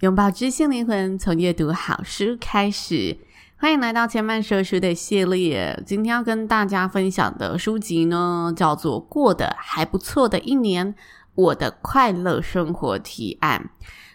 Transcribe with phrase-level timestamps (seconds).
[0.00, 3.18] 拥抱知性灵魂，从阅读好书开始。
[3.58, 5.78] 欢迎来到千曼说书的系列。
[5.84, 10.94] 今天要跟大家分享的书籍呢，叫做《过得还不错的一年：
[11.34, 13.68] 我的快乐生活提案》。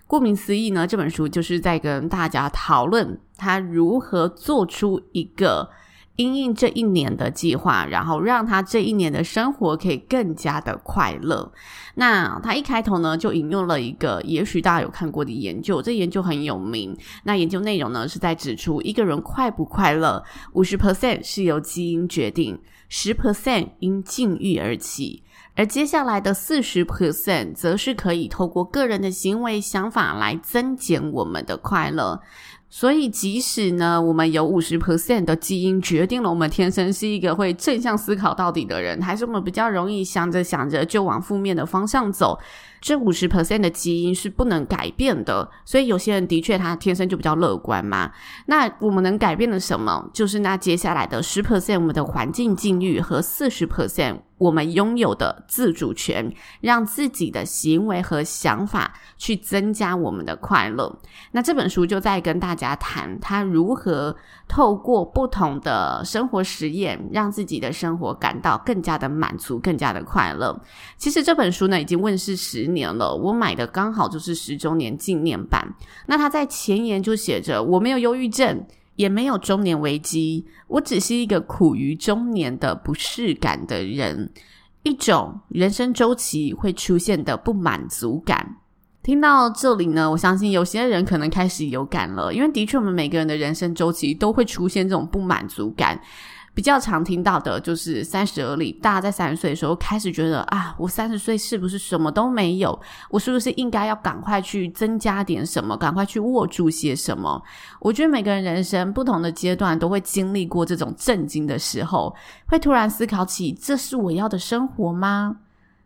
[0.07, 5.69] 顾名思义呢，这本书就是在跟大家讨论他如何做出一个。
[6.15, 11.51] 因应这一年的计划，然后让他这一年的生活可以更加的快乐。
[11.95, 16.97] 那他一开头呢，就引用了一个也许大家有看过的研究，这研究很有名。
[17.23, 25.23] 那研究内容呢，是在指出一个人快不快乐，五十 percent 是由基因决定，十 percent 因境遇而起，
[25.55, 32.21] 而接下来的四十 percent 则是可以透过个人的行为想法来增减我们的快乐。
[32.67, 42.37] 所以，即使呢，我们有五十 percent 的基因决定了我们天生是一个会正向思考到底的人，还是我们比较容易想着想着就往负面的方向走。
[42.81, 48.11] 这五十 percent 的基因是不能改变的，所以有些人的确他天生就比较乐观嘛。
[48.47, 50.07] 那我们能改变的什么？
[50.13, 60.97] 就是那接下来的十 percent 我们的环境境遇和四十 percent 我们拥有的自主权，让自己的行为和想法去增加我们的快乐。
[61.33, 64.15] 那这本书就在跟大家谈他如何
[64.47, 70.57] 透过不同的生活实验，让自己的生活感到更加的满足，更加的快乐。
[70.97, 72.85] 其实这本书呢已经问世十年。
[72.85, 75.67] 了，我买的刚好就是十周年纪念版。
[76.05, 78.63] 那他在前言就写着：“我没有忧郁症，
[78.95, 84.31] 也没有中年危机，我只是一个苦于中年的不适感的人，
[84.83, 88.57] 一种人生周期会出现的不满足感。”
[89.03, 96.01] 听到这里呢，我相信有些人可能开始有感了，因为的确我们每个人的人生周期都会出现这种不满足感。
[96.55, 102.79] 比较常听到的就是三十而立，大家在三十岁的时候开始觉得啊，我三十岁是不是什么都没有？
[103.09, 105.75] 我是不是应该要赶快去增加点什么？
[105.75, 107.43] 赶快去握住些什么？
[107.81, 112.15] 我觉得每个人人生不同的阶段都会经历过这种震惊的时候，
[112.47, 115.35] 会突然思考起：这是我要的生活吗？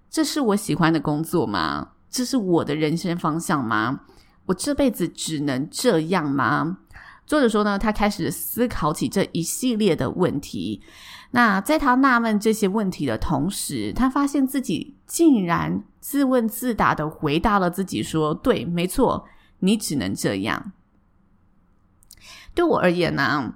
[0.08, 1.90] 这是我喜欢的工作吗？
[2.12, 4.02] 这是我的人生方向吗？
[4.46, 6.78] 我这辈子只能这样吗？
[7.30, 10.82] 作者说呢，他开始思考起这一系列的问题。
[11.30, 19.28] 那在他纳闷这些问题的同时，他发现自己竟然自问自答的回答了自己说：“对，没错，
[19.60, 20.72] 你只能这样。”
[22.56, 23.54] 对我而言呢？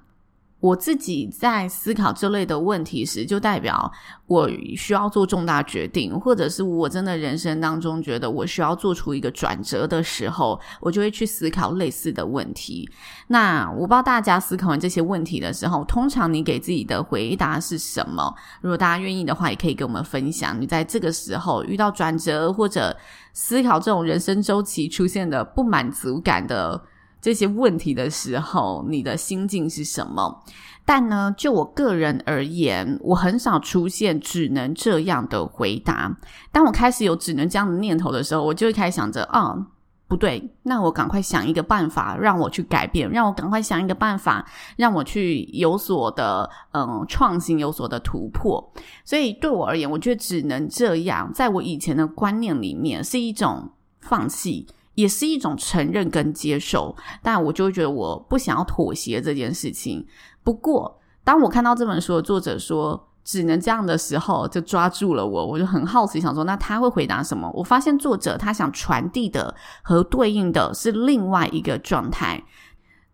[0.63, 3.91] 我自己在思考这类的问题时，就代表
[4.27, 12.89] 我需要做重大决定，或者是我真的人生当中觉得我需要做出一个转折的时候，我就会去思考类似的问题。
[13.27, 18.33] 那我不知道大家思考完这些问题的时候，通常你给自己的回答是什么？
[18.61, 22.95] 如果大家愿意的话，也可以跟我们分享，你在这个时候遇到转折或者
[23.33, 26.81] 思考这种人生周期出现的不满足感的。
[27.23, 30.43] 这些问题的时候，你的心境是什么？
[30.83, 36.13] 但呢，就我个人而言，我很少出现只能这样的回答。
[36.51, 39.65] 当我开始有只能这样的念头的时候，我就会开始想着，啊、哦，
[40.09, 44.45] 不对，那我赶快想一个办法让我去改变，让我赶快想一个办法
[44.75, 48.73] 让我去有所的嗯创新，有所的突破。
[49.05, 54.67] 所以对我而言，我觉得只能这样，在我以前的观念里面是一种放弃。
[54.95, 60.05] 也是一种承认跟接受，但我就会觉得我不想要妥协这件事情。
[60.43, 67.49] 不过，当我看到这本书的作者说只能这样的时候，就抓住了我，我就很好奇，想说那他会回答什么？
[67.53, 72.43] 我发现作者他想传递的和对应的是另外一个状态。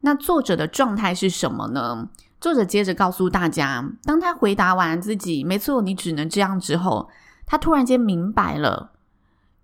[0.02, 2.10] 那作者的状态是什么呢？
[2.42, 7.10] 作者接着告诉大家，当他回答完自己“没错，你只能这样”之后，
[7.46, 8.92] 他突然间明白了。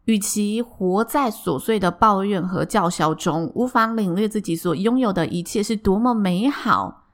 [0.06, 7.06] 与其活在琐碎的抱怨和叫嚣中，无法领略自己所拥有的一切是多么美好，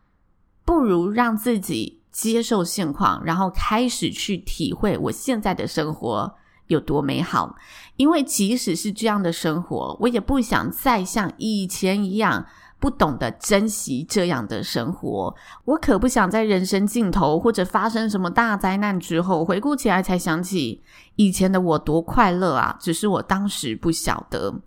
[0.65, 6.35] 不如让自己接受现况，然后开始去体会我现在的生活
[6.67, 7.55] 有多美好。
[7.95, 12.45] 因为即使是这样的生活，我也不想再像以前一样
[12.81, 15.36] 不懂得珍惜这样的生活。
[15.66, 20.81] 我可不想在人生尽头或者发生什么大灾难之后，回顾起来才想起
[21.16, 22.75] 以前的我多快乐啊！
[22.81, 24.62] 只是我当时不晓得。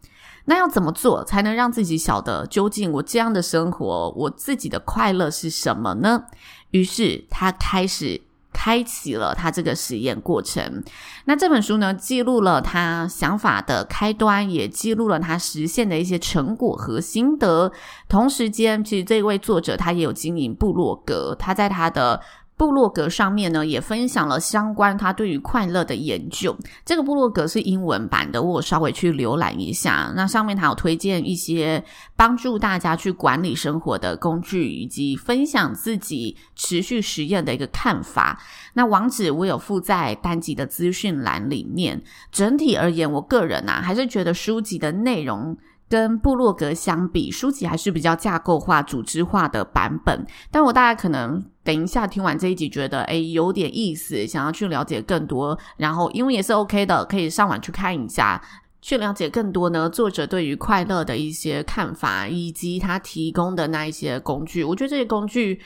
[0.46, 6.25] 那要怎么做才能让自己晓得究竟我这样的生活，我自己的快乐是什么呢？
[6.70, 8.20] 于是他开始
[8.54, 10.82] 开启了他这个实验过程。
[11.26, 17.70] 那这本书呢，记录了他想法的开端，也记录了他实现的一些成果和心得。
[18.08, 22.22] 同时间，其实这位作者他也有经营部落格，他在他的。
[22.56, 26.56] 部落格上面呢，也分享了相关他对于快乐的研究。
[26.84, 30.12] 这个部落格是英文版的，我稍微去浏览一下。
[30.14, 31.82] 那上面他有推荐一些
[32.14, 38.40] 帮助大家去管理生活的工具，以及分享自己持续实验的一个看法。
[38.74, 42.00] 那网址我有附在单集的资讯栏里面。
[42.30, 45.56] 整体而言，我个人啊，还是觉得书籍的内容。
[45.86, 50.26] 跟部落格相比，书籍还是比较架构化、组织化的版本。
[50.50, 55.58] 但我大概可能等一下听完这一集，觉得诶有点意思，想要去了解更多。
[55.78, 58.40] 然后因为也是 OK 的，可以上网去看一下，
[58.82, 64.62] 去了解更多呢，作者对于快乐的一些看法，以及他提供的那一些工具。
[64.62, 65.61] 我觉得这些工具。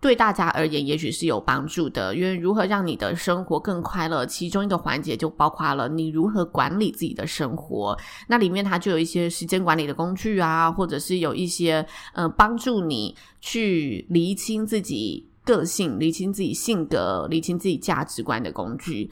[0.00, 7.98] 对大家而言，也许是有帮助的，因为如何让你的生活更快乐，其中一个环节就包括了你如何管理自己的生活。
[8.28, 19.10] 那里面它就有一些时间管理的工具啊，或者是有一些呃帮助你去厘清自己个性、理清自己性格、理清自己价值观的工具。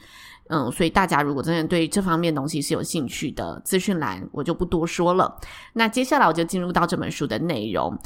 [0.49, 5.35] 嗯，所以大家如果真的对这方面东西是有兴趣的，资讯栏我就不多说了。
[5.73, 7.97] 那接下来我就进入到这本书的内容，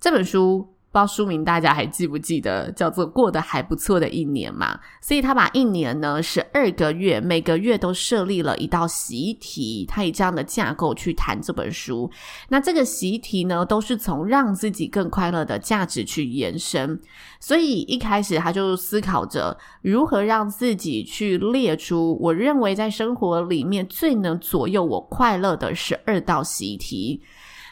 [0.00, 0.73] 这本书。
[0.94, 4.78] 不知道书名大家还记不记得，叫做《过得还不错的一年》嘛？
[5.00, 12.08] 所以他把一年呢，十二个月，每个月都设立了一道习题，他以这样的架构去谈这本书。
[12.48, 17.00] 那这个习题呢，都是从让自己更快乐的价值去延伸。
[17.40, 27.20] 所以一开始他就思考着如何让自己去列出我认为在生活里面最能左右我快乐的十二道习题。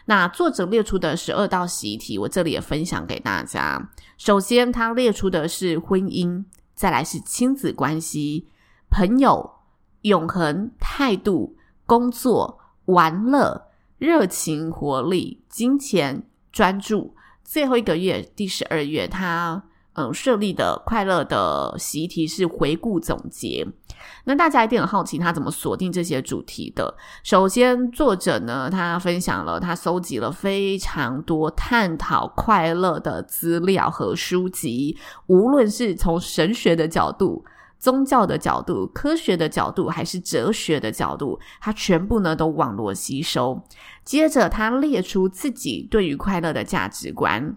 [0.07, 3.91] 那作者列出的十二道习题，我这里也分享给大家。
[4.19, 6.45] 首先，他列出的是婚姻，
[6.75, 8.49] 再来是亲子关系、
[8.91, 9.51] 朋友、
[10.03, 11.57] 永恒、态度、
[11.87, 13.69] 工作、玩乐、
[13.99, 17.15] 热情、活力、金钱、专注。
[17.45, 19.65] 最后一个月，第十二月，他。
[19.95, 23.67] 嗯，设立的快乐的习题是回顾总结。
[24.25, 26.95] 那大家一定很好奇，他怎么锁定这些主题的？
[27.23, 34.97] 首先，作者呢，他分享了他搜集了非常多探讨快乐的资料和书籍，
[35.27, 37.45] 无论是从神学的角度、
[37.79, 43.63] 宗教的角度、科学的角度，还是哲学的角度，他全部呢都网罗吸收。
[44.05, 47.57] 接着，他列出自己对于快乐的价值观。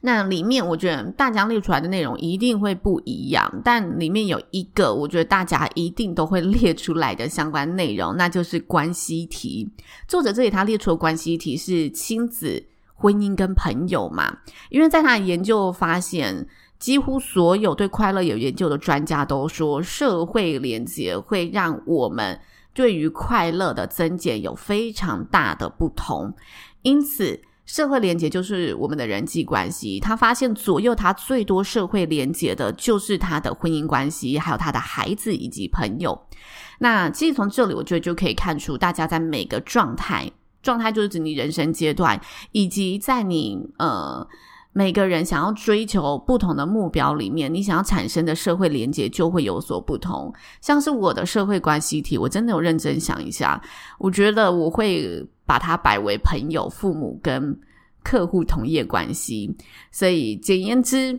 [0.00, 9.70] 那里面，我觉得大家列出来的内容一定会不一样，但里面有一个，我觉得大家一定都会 列出来的相关内容，那就是关系题。
[10.06, 12.64] 作者这里他列出的关系题是亲子、
[12.94, 14.38] 婚姻跟朋友嘛，
[14.70, 16.46] 因为在他的研究发现，
[16.78, 22.38] 几乎所有对快乐有研究的专家都说，社会连结会让我们
[22.74, 26.34] 对于快乐的增减有非常大的不同，
[26.82, 27.40] 因此。
[27.66, 30.00] 社会连接就是我们的人际关系。
[30.00, 36.18] 他发现左右他最多社会连接的，就是他的婚姻关系，还有他的孩子以及朋友。
[36.78, 40.30] 那其实从这里，我觉得就可以看出，大家在每个状态，
[40.62, 42.20] 状态就是指你人生阶段，
[42.52, 44.26] 以及在你呃
[44.76, 50.30] 每个人想要追求不同的目标里面，你想要产生的社会连接就会有所不同。
[50.60, 53.58] 像是我的社会关系体，我真的有认真想一下，
[53.98, 55.26] 我觉得我会。
[55.48, 57.56] 把它摆为朋友、父母跟
[58.02, 59.48] 客户同业关系，
[59.92, 61.16] 所以简言之，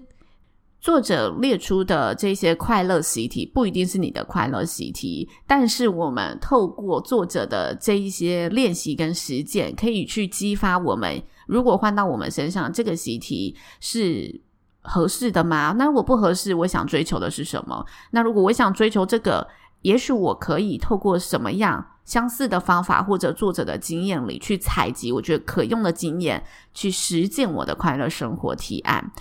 [0.88, 11.22] 作者列出的这些快乐习题不一定是你的快乐习题，但是我们透过作者的这一些练习跟实践，可以去激发我们。
[11.46, 14.40] 如果换到我们身上，这个习题是
[14.80, 15.76] 合适的吗？
[15.78, 17.86] 那如果不合适，我想追求的是什么？
[18.12, 19.46] 那如果我想追求这个，
[19.82, 26.42] 也许我可以透过什么样相似的方法，或者作者的经验里去采集，我觉得可用的经验，
[26.74, 29.12] 去实践我的快乐生活提案。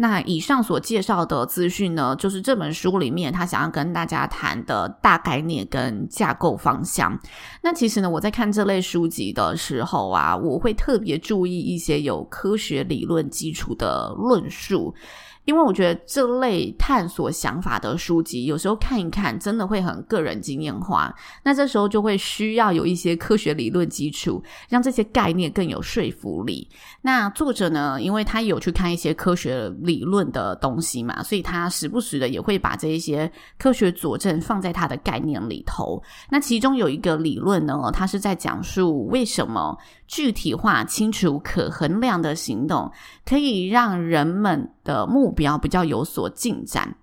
[0.00, 7.20] 那以上所介绍的资讯呢，就是这本书里面他想要跟大家谈的大概念跟架构方向。
[7.62, 14.94] 那其实呢，我在看这类书籍的时候啊，我会特别注意一些有科学理论基础的论述。
[15.44, 21.12] 因为我觉得这类探索想法的书籍，有时候看一看，真的会很个人经验化。
[21.42, 26.68] 那这时候就会需要有一些科学理论基础，让这些概念更有说服力。
[27.02, 36.02] 那作者呢，因为他有去看一些科学理论的东西嘛，所以他时不时的也会把这一些科学佐证放在他的概念里头。
[36.30, 39.76] 那其中有一个理论呢，他是在讲述为什么
[40.10, 42.90] 具体化、清楚、可衡量的行动
[43.24, 46.96] 可以让人们的目标比较有所进展。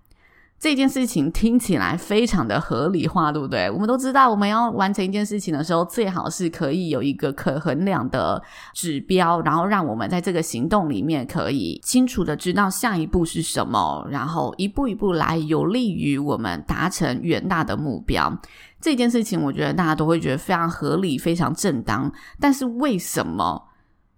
[0.60, 3.70] 这件事情听起来非常的合理化，对不对？
[3.70, 8.42] 我们都知道，我们要完成一件事情的时候，最好是可以有一个可衡量的
[8.74, 18.36] 指标，然后让我们在这个行动里面可以清楚的知道下一步是什么，然后一步一步来，有利于我们达成远大的目标。
[18.80, 22.12] 这件事情，我觉得大家都会觉得非常合理、非常正当。
[22.40, 23.70] 但是，为什么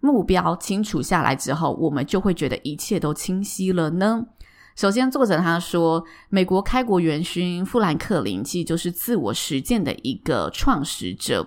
[0.02, 4.26] 目标清楚下来之后，我们就会觉得一切都清晰了呢？
[4.76, 11.46] 首先，作者他说，美国开国元勋富兰克林其实就是自我实践的一个创始者。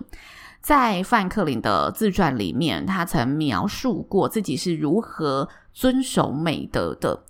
[0.61, 7.25] 在富兰克林的自传里面，他曾描述过自己是如何遵守美德的。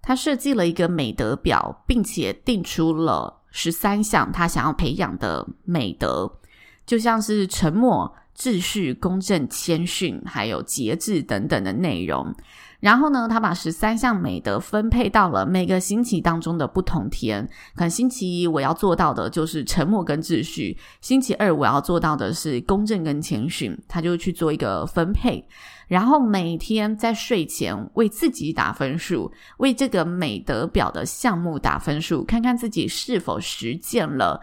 [0.00, 6.40] 他设计了一个美德表，并且定出了十三项他想要培养的美德，
[6.84, 12.34] 就像是沉默、秩序、公正、谦逊，还有节制等等的内容。
[12.82, 17.48] 然后呢，他把十三项美德分配到了每个星期当中的不同天。
[17.76, 23.78] 可能星期一我要做到的就是沉默跟秩序，星期二我要做到的是公正跟谦逊。
[23.86, 25.46] 他就去做一个分配，
[25.86, 34.40] 然后每天在睡前为自己打分数，为这个美德表的项目打分数，看看自己是否实践了，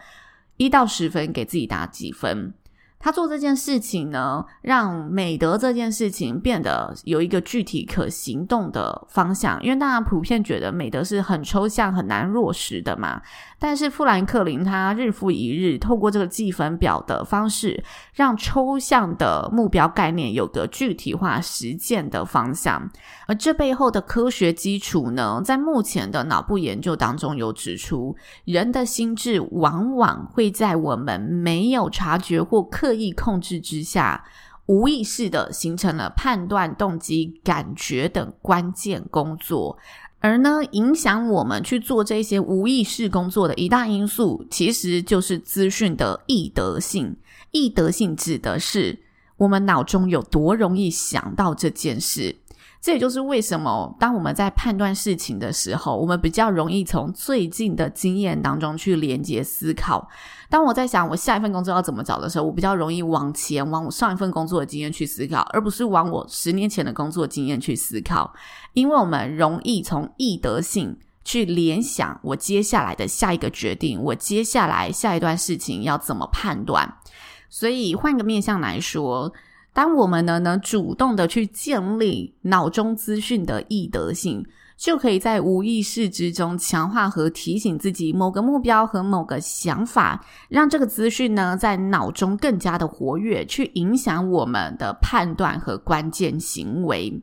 [0.56, 2.54] 一到十分给自己打几分。
[3.00, 9.60] 他做这件事情呢，让美德这件事情变得有一个具体可行动的方向。
[9.62, 13.22] 因为大家普遍觉得美德是很抽象、很难落实的嘛。
[13.58, 17.82] 但是富兰克林他日复一日透过这个计分表的方式，
[18.14, 22.90] 让抽象的目标概念有个具体化实践的方向。
[23.26, 28.14] 而这背后的科学基础呢，在目前的脑部研究当中有指出，
[28.44, 34.24] 人的心智往往会在我们没有察觉或刻刻意控制之下，
[34.66, 39.78] 无意识的形成了判断、动机、感觉等关键工作，
[40.18, 47.16] 而呢，影响我们去做这些无意识工作的一大因素，其实就是资讯的易得性。
[47.52, 48.98] 易得性指的是
[49.36, 52.34] 我们脑中有多容易想到这件事。
[52.80, 60.08] 这也就是为什么，当我们在判断事情的时候，我们比较容易从最近的经验当中去连接思考。
[60.48, 68.32] 当我在想我下一份工作要怎么找的时候，我比较容易往前往我上一份工作的经验去思考，而不是往我十年前的工作经验去思考。
[68.72, 76.96] 因为我们容易从易得性去联想我接下来的下一个决定，我接下来下一段事情要怎么判断。
[77.50, 79.30] 所以换个面向来说。
[79.80, 84.44] 当我们呢能主动的去建立脑中资讯的易得性，
[84.76, 97.18] 就可以在无意识之中强化和提醒自己某个目标和某个想法，让这个资讯呢在脑中更加的活跃，去影响我们的判断和关键行为。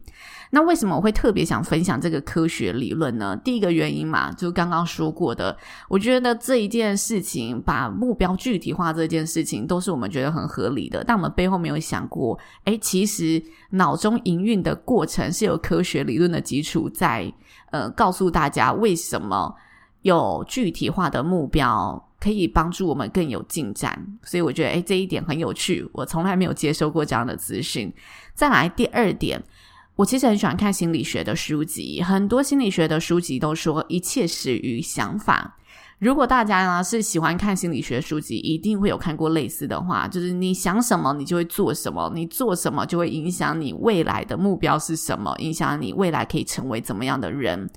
[0.52, 3.36] 那为什么我会特别想分享这个科学理论呢？
[3.44, 5.56] 第一个原因嘛，就刚刚说过的，
[5.90, 11.04] 我觉得这一件事情把目标具体化这件事情，都是我们觉得很合理的。
[11.04, 17.32] 但我们背后没有想过，诶，其实脑中营运的过程是有科学理论的基础在，
[17.72, 19.54] 呃，告诉大家为什么
[20.04, 24.18] 有具体化的目标可以帮助我们更有进展。
[24.24, 27.94] 所以我觉得，诶，这一点很有趣，我从来没有接收过这样的资讯。
[28.34, 29.44] 再来第二点。
[29.98, 35.58] 我其实很喜欢看心理学的书籍，很多心理学的书籍都说一切始于想法。
[35.98, 47.68] 如果大家呢是喜欢看心理学书籍，一定会有看过类似的话，就是你想什么，你就会做什么，你做什么就会影响你未来的目标是什么，影响你未来可以成为怎么样的人。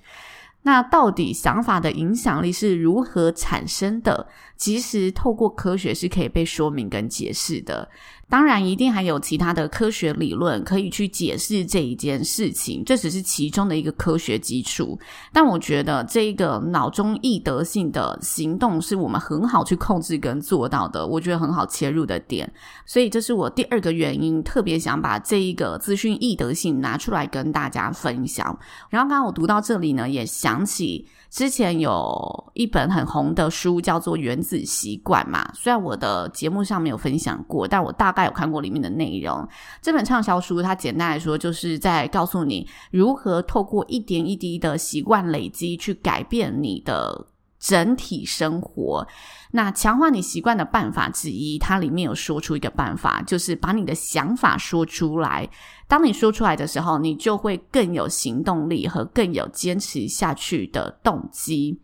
[0.62, 4.28] 那到底想法的影响力是如何产生的？
[4.58, 7.88] 其实透过科学是可以被说明跟解释的。
[8.30, 14.96] 当然，一定还有其他的科学理论可以去解释这一件事情，这只是其中的一个科学基础。
[15.32, 22.50] 但我觉得这个脑中易得性的行动是我们很好去控制跟做到的，我觉得很好切入的点。
[22.86, 28.46] 所以这是我第二个原因，特别想把这一个资讯易得性拿出来跟大家分享。
[28.88, 31.04] 然后刚刚我读到这里呢，也想起。
[31.30, 39.48] 之前有一本很红的书叫做《原子习惯》嘛，虽然我的节目上没有分享过，但我大概有看过里面的内容。
[39.80, 47.26] 这本畅销书，它简单来说就是在告诉你如何透过一点一滴的习惯累积，去改变你的
[47.60, 49.06] 整体生活。
[49.52, 55.48] 那强化你习惯的办法之一，它里面有说出一个办法，就是把你的想法说出来。
[55.86, 61.78] 当你说出来的时候，你就会更有行动力和更有坚持下去的动机。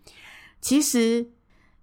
[0.60, 1.28] 其实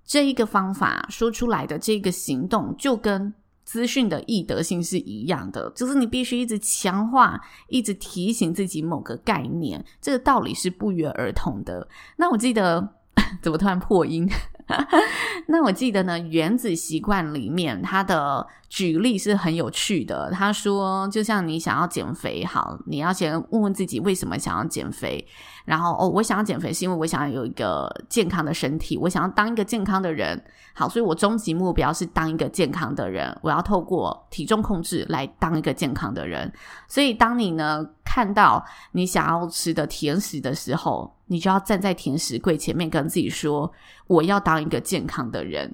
[0.06, 3.34] 这一个方法说出来的这个行动，就跟
[3.66, 11.88] 资讯的易得性是一样的，就是你必须一直强化，一直提醒自己某个概念，这个道理是不约而同的。
[12.16, 12.96] 那我记得，
[13.42, 14.30] 怎么突然破音？
[15.48, 20.32] 那我记得呢，《原子习惯》里面他的举例是很有趣的。
[20.32, 25.28] 他说，就像你想要减肥，好，你要先问问自己为什么想要减肥。
[25.66, 30.42] 然后，哦，我想要减肥是因为我想要有一个健康的身体，我想要当一个健康的人。
[30.74, 33.38] 好，所以我终极目标是当一个健康的人。
[33.44, 36.52] 我要透过体重控制来当一个健康的人。
[36.88, 43.74] 所以，当你呢看到你想要吃的甜食的时候，你就要站在甜食柜前面跟自己说
[44.06, 45.74] ：“我要当一个健康的人。”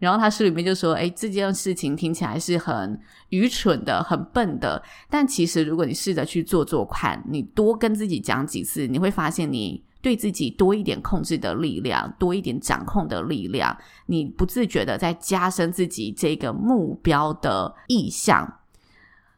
[0.00, 18.54] 然后他书里面就说：“诶，这件事情听起来是很愚蠢的、很笨的，但其实如果你试着去做做看，你多跟自己讲几次，你会发现你对自己多一点控制的力量，多一点掌控的力量，你不自觉的在加深自己这个目标的意向。”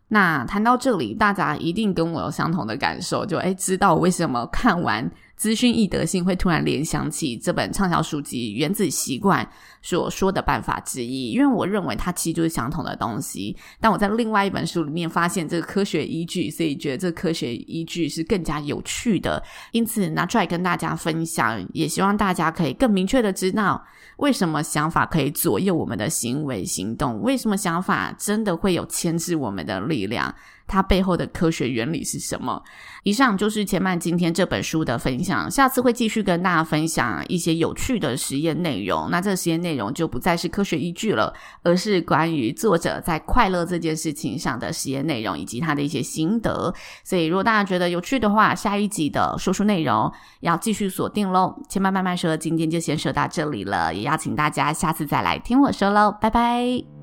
[0.08, 9.44] 那谈到这里，大家一定跟我有相同的感受，就诶，知道为什么看完资讯易得性会突然联想起这本畅销书籍《原子习惯》
[9.80, 13.56] 所说的办法之一，因为我认为它其实就是相同的东西。
[13.80, 19.40] 但我在另外一本书里面发现这个科学依据，所以觉得这个科学依据是更加有趣的，
[19.70, 23.82] 因此拿出来跟大家分享，也希望大家可以更明确的知道。
[24.16, 27.22] 为什么想法可以左右我们的行为行动？
[27.22, 30.34] 为什么想法真的会有牵制我们的力量？
[30.68, 32.62] 它背后的科学原理是什么？
[33.02, 39.08] 以上就是千曼今天这本书的分享，下次会继续跟大家分享一些有趣的实验内容。
[39.10, 41.32] 那这个实验内容就不再是科学依据了，
[41.62, 46.72] 而是关于作者在快乐这件事情上的实验内容以及他的一些心得。
[47.02, 51.54] 所以，如果大家觉得有趣的话，下一集的说书内容要继续锁定喽。
[51.68, 56.97] 千曼慢慢说，今天就先说到这里了，也邀请大家下次再来听我说喽，拜拜。